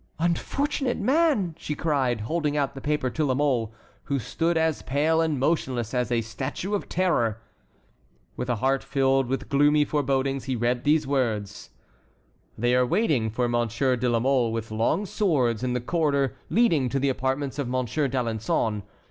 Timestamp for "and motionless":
5.21-5.93